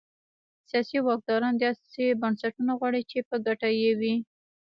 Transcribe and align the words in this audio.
سیاسي 0.69 0.97
واکداران 1.03 1.53
داسې 1.63 2.03
بنسټونه 2.21 2.73
غواړي 2.79 3.01
چې 3.11 3.19
په 3.29 3.35
ګټه 3.45 3.69
یې 3.81 3.91
وي. 3.99 4.15